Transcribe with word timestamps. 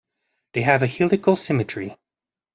They 0.53 0.63
have 0.63 0.81
a 0.81 0.87
helical 0.87 1.35
symmetry. 1.35 1.95